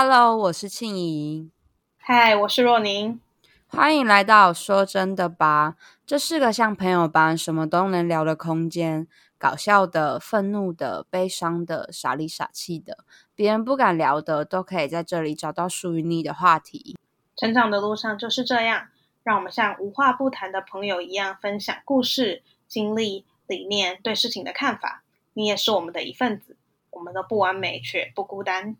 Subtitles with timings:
[0.00, 1.50] Hello，我是庆怡。
[1.98, 3.20] 嗨，我是若宁。
[3.66, 5.74] 欢迎来到说真的吧，
[6.06, 12.98] 这是个像朋友般什么都能聊的空间，搞笑的、愤怒的、悲伤的、傻里傻气的，
[13.34, 16.96] 别人不敢聊的，都可以在这里找到属于你的话题。
[17.34, 18.86] 成长的路上就是这样，
[19.24, 25.02] 让我们像无话不谈的朋友一样，分享故事、经历、理念、对事情的看法。
[25.32, 26.56] 你也是我们的一份子，
[26.90, 28.76] 我们都不完美，却不孤单。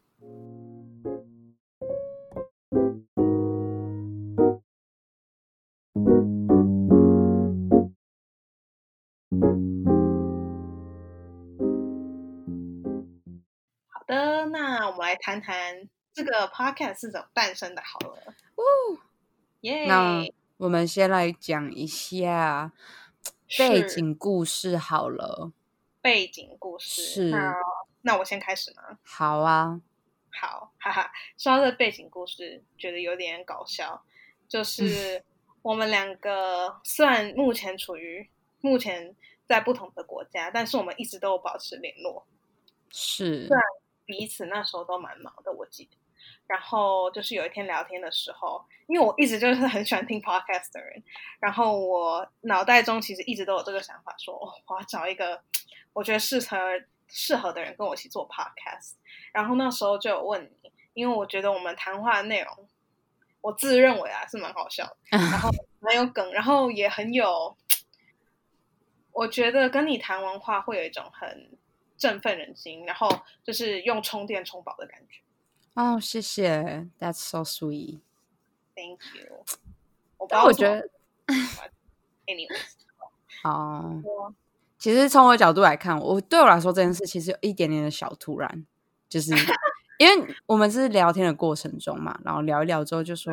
[13.88, 17.82] 好的，那我们来谈谈这个 podcast 是怎么诞生的。
[17.82, 18.62] 好了，哦，
[19.60, 20.24] 耶、那
[20.58, 22.72] 我们先来讲一下
[23.56, 25.52] 背景故事好了。
[26.00, 27.54] 背景故事是那
[28.02, 28.98] 那我先开始吗？
[29.02, 29.80] 好啊，
[30.30, 31.10] 好，哈哈。
[31.36, 34.02] 说到这背景故事，觉得有点搞笑，
[34.48, 35.22] 就是
[35.68, 38.26] 我们两个虽然目前处于
[38.62, 39.14] 目前
[39.46, 42.26] 在不同的国家，但是我们一直都有保持联络，
[42.90, 43.62] 是虽然
[44.06, 45.90] 彼此那时候都蛮忙的，我记得。
[46.46, 51.04] 然后就是有一天聊天的时候，因为我一直就是很喜欢听 podcast 的人，
[51.38, 55.38] 然后我脑袋中其实一直都有这个想法说，哦，我要找一个
[55.92, 56.56] 我觉得适合
[57.08, 58.94] 适合的人跟我一起做 podcast。
[59.32, 62.68] 然后那时候就有问你，因为我觉得我们谈话的内容，
[63.40, 65.50] 我自认为啊是蛮好笑的， 然后
[65.80, 67.56] 蛮有梗，然后也很有，
[69.12, 71.56] 我觉得跟你谈完话会有一种很
[71.96, 73.08] 振奋人心，然后
[73.44, 75.20] 就是用充电充饱的感觉。
[75.74, 78.00] 哦，谢谢，That's so sweet。
[78.74, 79.44] Thank you
[80.18, 80.90] 我不知但道为什么我觉得，，
[82.26, 82.72] anyways，
[83.44, 84.34] 哦，我
[84.76, 88.66] 其实从我的角度来看，我对我来说这件事其实有一点点的小突然，
[89.08, 89.32] 就是
[89.98, 93.32] 因为我们是聊天的过程中嘛，然后聊一聊之后就说，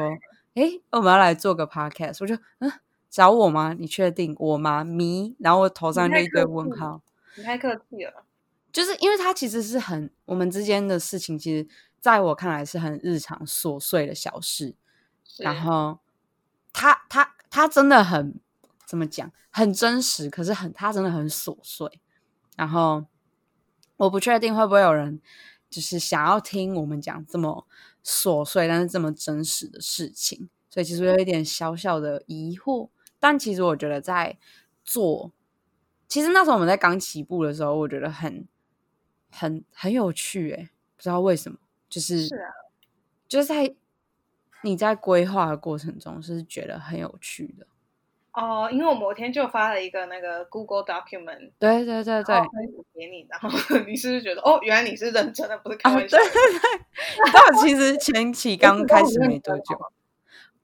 [0.56, 2.72] 哎，我们要来做个 podcast，我就嗯，
[3.10, 3.74] 找我吗？
[3.78, 4.84] 你确定我吗？
[4.84, 7.02] 迷，然后我头上就一堆问号，
[7.38, 8.26] 你太客气了，
[8.74, 11.68] 就是因为他其实是很我们之间的事情，其实
[12.00, 14.76] 在我看来是很日常琐碎的小事，
[15.38, 16.00] 然后
[16.74, 18.40] 他他他真的很
[18.86, 22.02] 怎么讲，很真实，可是很他真的很琐碎。
[22.58, 23.06] 然后
[23.98, 25.22] 我不确定会不会有人
[25.76, 27.68] 就是想要听我们讲这么
[28.02, 32.88] 琐碎但是这么真实的事情，所以其实有一点小小的疑惑。
[33.20, 34.38] 但其实我觉得在
[34.86, 35.34] 做，
[36.08, 38.48] 其实那时候我们在刚起步的时候，我觉得很
[39.30, 41.58] 很很有趣、欸，不知道为什么，
[41.90, 42.54] 就是是啊，
[43.28, 43.76] 就是在
[44.64, 47.68] 你在规划的过程中是觉得很有趣的。
[48.36, 52.36] 哦，因为我某天就发了一个那个 Google document，对对对对，
[52.94, 53.50] 给你，然后
[53.88, 56.60] 你是不是觉得哦，原来你是认真的，不是开啊，玩笑对对。
[56.60, 56.82] 对，
[57.34, 59.80] 但我其实前期刚开始没多久，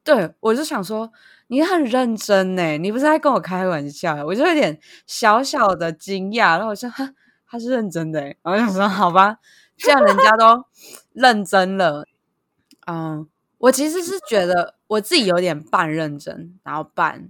[0.03, 1.09] 对我就想说
[1.47, 4.77] 你很认真呢，你不是在跟我开玩笑，我就有点
[5.07, 7.13] 小小的惊讶，然后我说哈，
[7.47, 9.37] 他是认真的欸，然后我想说好吧，
[9.77, 10.65] 既然人家都
[11.13, 12.05] 认真了，
[12.85, 13.27] 嗯，
[13.59, 17.29] 我其实是觉得我自己有点半认真，然后半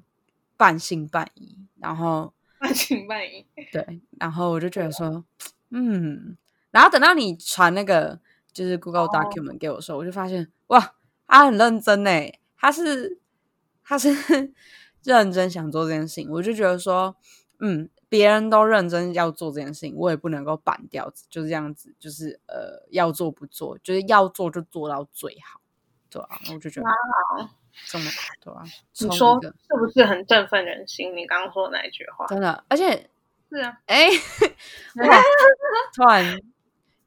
[0.61, 3.43] 半信半疑，然后 半信半疑。
[3.71, 5.25] 对，然后我就觉得说，
[5.71, 6.37] 嗯，
[6.69, 8.19] 然后等到你传那个
[8.53, 10.93] 就是 Google 哦 document 给我的时候，我就发现哇，
[11.25, 12.11] 他很认真呢，
[12.55, 13.19] 他是
[13.83, 14.53] 他是
[15.03, 17.15] 认真想做这件事情，我就觉得说，
[17.59, 25.59] 嗯，别人都认真要做这件事情，我也不能够板掉，就是这样子，就是呃，要做不做，就是要做就做到最好，
[26.11, 27.49] 对啊，我就觉得哇
[27.87, 28.05] 这么
[28.39, 28.63] 对啊，
[28.99, 31.15] 你说是不是很振奋人心？
[31.15, 33.09] 你刚刚说的那一句话，真的，而且
[33.49, 34.07] 是啊，哎，
[35.07, 35.21] 哇
[35.93, 36.39] 突然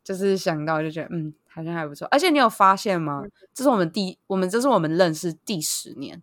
[0.02, 2.06] 就是想到，就觉得嗯，好像还不错。
[2.10, 3.22] 而且你有发现吗？
[3.54, 6.22] 这是我们第我们这是我们认识第十年，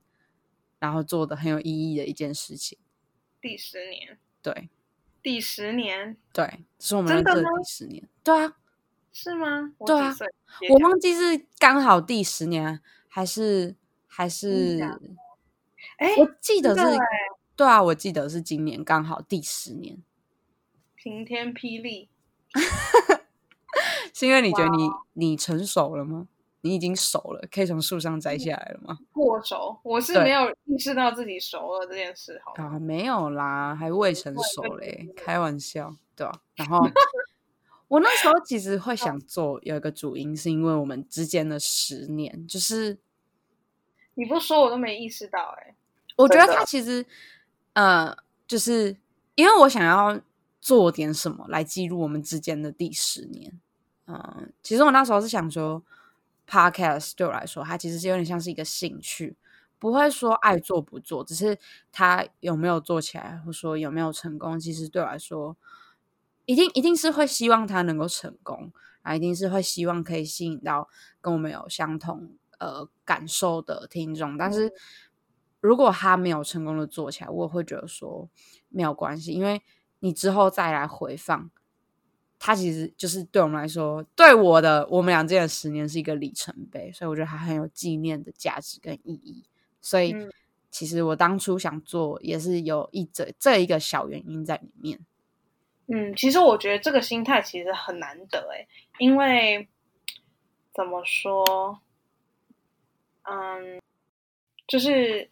[0.80, 1.64] 然后做的很有意
[1.94, 2.78] 义的一件事情。
[3.42, 4.70] 第十年，对
[5.24, 8.08] 第十年对，这是我们认识的第十年。
[8.24, 8.56] 对啊，
[9.12, 9.74] 是吗？
[9.86, 10.16] 对啊？
[10.70, 13.76] 我忘记是刚好第十年，还是
[14.14, 14.78] 还是
[15.98, 16.98] 哎，我记得是
[17.56, 19.98] 对啊，我记得是今年刚好第十年。
[21.02, 22.10] 晴天霹雳，
[24.14, 26.28] 是因为你觉得你你成熟了吗？
[26.64, 29.00] 你已经熟了，可以从树上摘下来了吗？
[29.14, 32.76] 过熟，我是对没有意识到自己熟了这件事，好吗？
[32.76, 36.80] 啊，没有啦，还未成熟嘞，开玩笑，对吧、然后
[37.88, 43.00] 我那时候其实会想做有一个主因，是因为我们之间的十年，就是
[44.16, 45.76] 你不说我都没意识到、哎，
[46.18, 47.06] 我觉得他其实
[47.74, 48.16] 呃，
[48.48, 48.96] 就是
[49.36, 50.20] 因为我想要
[50.60, 53.60] 做点什么来记录我们之间的第十年。
[54.06, 55.82] 嗯、其实我那时候是想说
[56.46, 59.38] podcast 对我来说，它其实是有点像是一个兴趣，
[59.80, 61.58] 不会说爱做不做，只是
[61.94, 65.56] 它有没有做起来，或说有没有成功，其实对我来说，
[66.46, 70.90] 一定一定是会希望它能够成功啊，一定是会希望可以吸引到
[71.22, 72.32] 跟我们有相同
[72.62, 74.38] 呃感受的听众。
[74.38, 74.72] 但是
[75.60, 78.30] 如果他没有成功的做起来，我会觉得说
[78.70, 79.62] 没有关系，因为
[80.00, 81.52] 你之后再来回放。
[82.44, 89.44] 它其实就是对我们来说，对我的我们俩之间的十年是一个里程碑，所以我觉得它很有纪念的价值跟意义。
[89.80, 90.16] 所以
[90.72, 95.06] 其实我当初想做，也是有一这这一个小原因在里面。
[95.86, 98.68] 嗯，其实我觉得这个心态其实很难得诶，
[98.98, 99.68] 因为
[100.74, 101.80] 怎么说，
[103.24, 103.82] 嗯，
[104.68, 105.30] 就是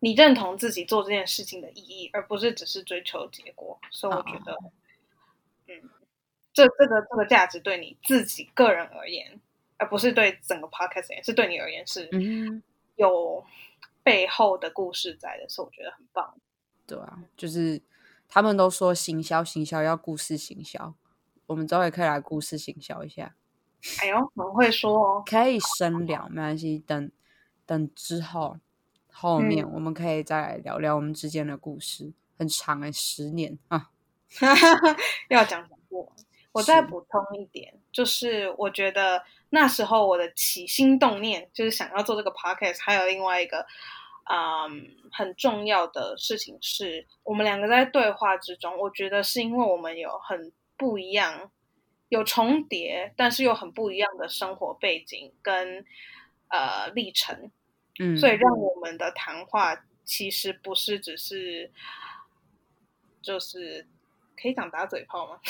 [0.00, 3.78] 你认同自己做这件事情的意义，而不是只是追求结果。
[3.90, 4.56] 所以我觉得，
[5.68, 5.90] 嗯。
[6.52, 9.38] 这这个这个价值对你自己个人而言，
[9.76, 12.08] 而不是对整个 podcast 而言，是对你而言是
[12.94, 13.44] 有
[14.02, 16.34] 背后的故事在的，所以我觉得很棒。
[16.86, 17.82] 对啊，就是
[18.26, 20.94] 他们都说行销行销要故事行销，
[21.44, 23.36] 我们之后也可以来故事行销一下。
[24.00, 26.78] 哎呦，很会说哦， 可以深聊，没关系。
[26.86, 27.10] 等
[27.66, 28.58] 等之后
[29.12, 33.90] 后面我们可以再来聊聊我们之间的故事，很长哎，十年啊，
[35.28, 36.12] 要讲讲过。
[36.52, 43.66] 我再补充一点，就是我觉得那时候我的起心动念就是想要做这个 podcast，还有另外一个，
[44.24, 51.50] 嗯，很重要的事情是我们两个在对话之中，我觉得是因为我们有很不一样，
[52.08, 55.84] 有重叠，但是又很不一样的生活背景跟
[56.48, 57.50] 呃历程，
[57.98, 61.70] 嗯，所以让我们的谈话其实不是只是
[63.22, 63.86] 就是。
[64.38, 65.40] 可以讲打嘴炮吗？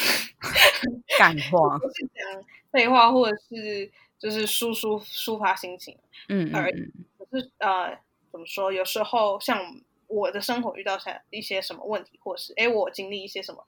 [1.18, 5.98] 感化，是讲废话，或者是就是抒抒抒发心情，
[6.28, 6.70] 嗯，而
[7.18, 7.98] 可是呃，
[8.30, 8.72] 怎么说？
[8.72, 9.60] 有时候像
[10.06, 13.66] 我的生活遇到下一些什么问题，或是哎，我经历一些什么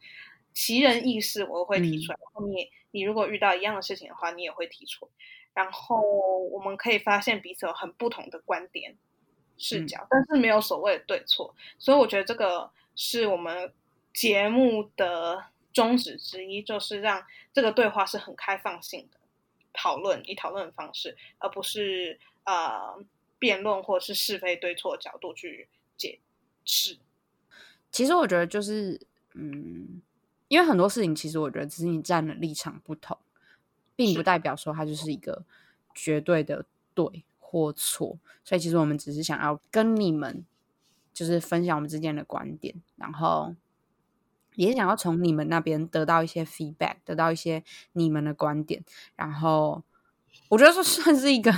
[0.54, 2.18] 奇人异事，我会提出来。
[2.20, 5.10] 然后你你如果遇到一样的事情的话，你也会提出。
[5.58, 6.00] 然后
[6.52, 8.96] 我们可以发现彼此有很不同的观点
[9.56, 11.54] 视角，但是没有所谓的对错。
[11.78, 13.72] 所以我觉得这个是我们。
[14.14, 19.20] 节目的宗旨之一就是让这个对话是很开放性的
[19.72, 22.98] 讨论，以讨论的方式，而不是呃
[23.38, 26.18] 辩论或者是是非对错角度去解
[26.64, 26.98] 释。
[27.92, 29.00] 其实我觉得就是，
[29.34, 30.02] 嗯，
[30.48, 33.16] 因为很多事情，其实我觉得只是你站的立场不同，
[33.98, 35.44] 并不代表说它就是一个
[35.92, 36.64] 绝对的
[36.94, 38.18] 对或错。
[38.44, 40.44] 所以其实我们只是想要跟你们
[41.12, 43.56] 就是分享我们之间的观点，然后。
[44.54, 47.62] 也想要从你们那边得到一些 feedback，得到一些
[47.92, 48.82] 你们的观点，
[49.14, 49.84] 然后
[50.48, 51.52] 我觉得这算是一个，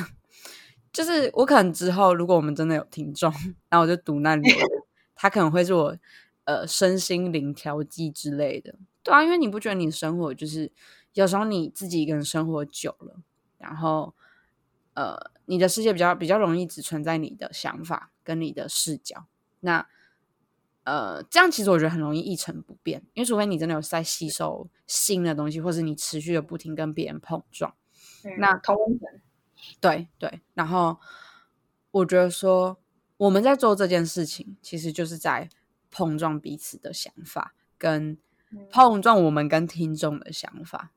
[0.93, 3.33] 就是我可能之后如果我们真的有听众，
[3.71, 4.47] 然后我就读那里，
[5.17, 5.97] 他可能会是我
[6.45, 10.71] 呃身心灵调剂之类的，对啊，因为你不觉得你生活就是
[11.15, 13.21] 有时候你自己一个人生活久了，
[13.59, 14.15] 然后
[14.95, 19.27] 呃你的世界比较比较容易只存在你的想法跟你的视角，
[19.61, 19.87] 那。
[20.85, 27.77] 呃，这样其实我觉得很容易一成不变，因为除非你真的有在吸收新的东西，或是你持续的不停跟别人碰撞，
[28.39, 28.75] 那同
[29.79, 30.41] 对对。
[30.55, 30.99] 然后
[31.91, 32.79] 我觉得说
[33.19, 35.51] 我们在做这件事情，其实就是在
[35.91, 38.19] 碰撞彼此的想法，跟
[38.71, 40.93] 碰撞我们跟听众的想法。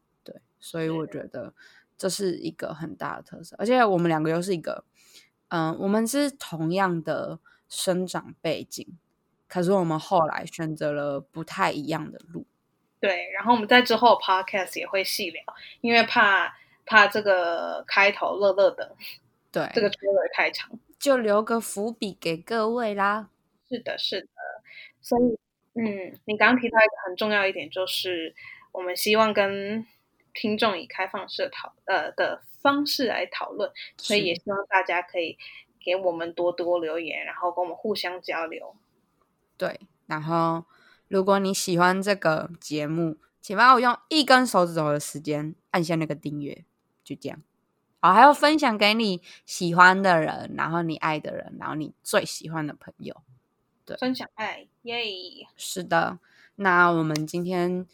[0.63, 1.53] 对，所以我觉得
[1.97, 4.83] 这是一个很大的特色，而且我们两个又是一个，
[5.49, 8.97] 嗯，我们是同样的生长背景。
[9.45, 12.43] 可是我们后来选择了不太一样的路，
[12.99, 13.29] 对。
[13.33, 15.43] 然后我们在之后 podcast 也会细聊，
[15.81, 16.51] 因为怕
[16.87, 18.95] 怕这个开头乐乐的，
[19.51, 23.29] 对，这个结尾太长，就留个伏笔给各位啦。
[23.69, 24.27] 是的，是的。
[25.01, 25.37] 所以，
[25.79, 28.33] 嗯，你刚刚提到一个很重要一点，就是
[28.71, 29.85] 我们希望跟
[30.33, 35.37] 听众以开放式讨呃的方式来讨论，所以也希望大家可以
[35.83, 38.75] 给我们多多留言，然后跟我们互相交流。
[39.57, 40.65] 对，然后
[41.07, 46.65] 如果你喜欢这个节目，请帮我用一根手指头的时间按下那个订阅，
[47.03, 47.41] 就这样。
[47.99, 53.21] 好，还要分享给你喜欢的人，然后你爱的人，然后你最喜欢的朋友。
[53.85, 55.47] 对，分享爱，耶！
[55.55, 56.19] 是的，
[56.55, 57.85] 那我们今天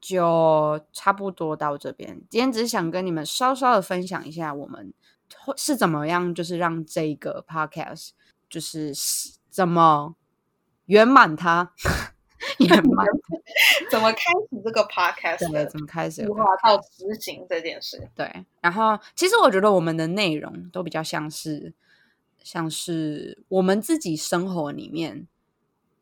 [0.00, 2.20] 就差不多到这边。
[2.28, 4.92] 今天只是想跟你们稍稍的分享一下，我们
[5.56, 8.10] 是怎么样，就是让这个 podcast
[8.48, 8.92] 就是
[9.48, 10.14] 怎么。
[10.88, 11.70] 圆满它，
[12.60, 13.06] 圆 满
[13.92, 18.08] 怎么开始这个 podcast 对，怎么开始计有划到执行这件事？
[18.16, 21.74] 对，然后其实我觉得我们的内容都比较像是，
[22.42, 25.26] 像是我们自己生活里面，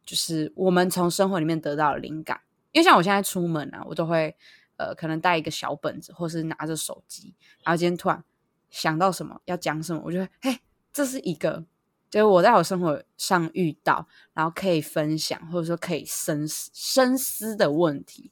[0.04, 2.42] 就是我们从生活里面得到的灵感。
[2.76, 4.36] 因为像我现在出门啊，我都会
[4.76, 8.22] 呃，可能带一个小本子，或是拿着手机，然后今天突然
[8.68, 10.58] 想到什么要讲什么，我就会嘿，
[10.92, 11.64] 这是一个
[12.10, 18.30] 就是我在我生活上遇到，然后可以分享，或者说可以深思深思的问题。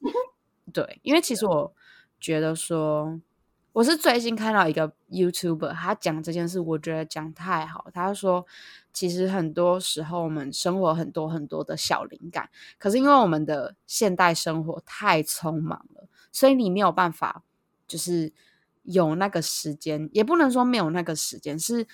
[0.74, 1.74] 对，因为其实我
[2.20, 3.18] 觉得说，
[3.74, 7.90] 我是最近看到一个 YouTuber，他讲这件事，我觉得讲太好。
[7.92, 8.46] 他说，
[8.92, 17.42] 其实很多时候我们生活很多很多的小灵感，可是因为我们的现代生活太匆忙了，所以你没有办法，
[17.88, 18.32] 就是
[18.84, 21.84] 有那个时间，也不能说没有那个时间，是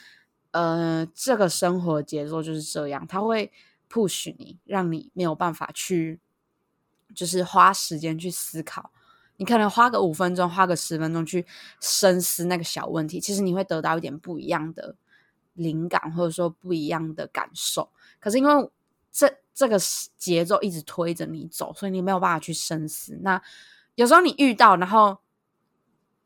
[0.51, 3.51] 呃，这个生活节奏就是这样，它会
[3.91, 6.21] push 你，让你没有办法去，
[7.15, 8.93] 就是花时间去思考。
[9.41, 11.47] 你可能花个五分钟，花个十分钟去
[11.81, 14.95] 深思那个小问题，其实你会得到一点不一样的
[15.55, 17.89] 灵感，或者说不一样的感受。
[18.19, 18.71] 可是因为
[19.11, 19.79] 这这个
[20.19, 23.19] 节奏一直推着你走，所以你没有办法去深思。
[23.23, 23.41] 那
[23.95, 25.17] 有时候你遇到，然后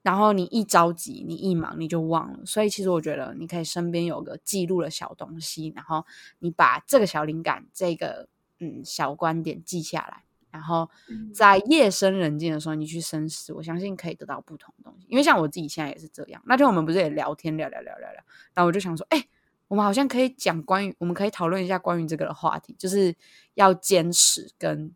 [0.02, 2.40] 然后你一着急，你一忙你就忘了。
[2.44, 6.04] 所以其实我觉得你可以身边有个记录的小东西，然后
[6.40, 8.26] 你把这个小灵感、这个
[8.58, 10.24] 嗯小观点记下来。
[10.54, 10.88] 然后
[11.34, 15.06] 在夜深人静的时候，你去深思，我相信可以得到不同的东西。
[15.08, 16.40] 因为像我自己现在也是这样。
[16.46, 18.22] 那天我们不是也聊天聊聊聊聊聊，
[18.54, 19.26] 然后我就想说，哎，
[19.66, 23.12] 我们好像可以讲关于，我们可以讨论一下关于这个的话题，就是
[23.54, 24.92] 要坚持跟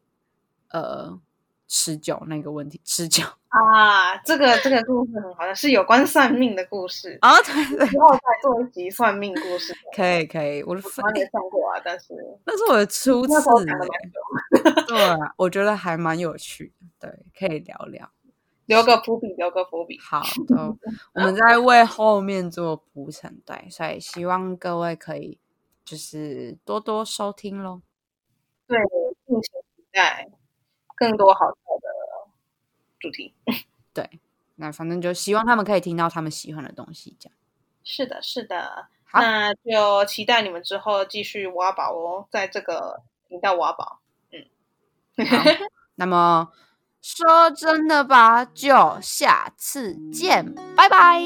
[0.70, 1.18] 呃
[1.66, 3.24] 持久那个问题，持久。
[3.48, 7.18] 啊，这个这个故事很好像，是有关算命的故事。
[7.22, 9.74] 哦，对对，之后再做一集算命故事。
[9.96, 11.02] 可以可以，我算
[11.50, 12.12] 过啊，但是
[12.44, 13.34] 那是我的初次
[14.88, 18.10] 对啊，我觉得还蛮有趣的，对，可以聊聊。
[18.64, 19.98] 留个伏笔，留个伏笔。
[19.98, 20.76] 好 的，
[21.14, 25.38] 我们在为后面做铺陈，对，所以希望各位可以
[25.84, 27.80] 就是多多收听喽。
[28.66, 28.78] 对，
[29.26, 30.28] 敬请期待
[30.94, 32.30] 更多好笑的
[32.98, 33.34] 主题。
[33.94, 34.20] 对，
[34.56, 37.36] 那反正就希望他们可以听到他们喜欢的东西，这样。
[37.84, 38.88] 是的，是的。
[39.14, 44.00] 那就期待你们之后继续挖宝哦，在这个频道挖宝。
[45.96, 46.48] 那么
[47.02, 51.20] 说真的吧，就下次见，拜拜。